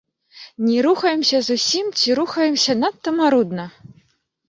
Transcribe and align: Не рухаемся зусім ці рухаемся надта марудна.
Не 0.69 0.77
рухаемся 0.85 1.43
зусім 1.49 1.93
ці 2.01 2.19
рухаемся 2.23 2.79
надта 2.83 3.17
марудна. 3.23 3.73